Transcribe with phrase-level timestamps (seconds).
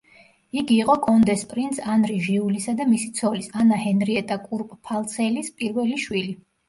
[0.59, 6.35] იგი იყო კონდეს პრინც ანრი ჟიულისა და მისი ცოლის, ანა ჰენრიეტა კურპფალცელის პირველი შვილი.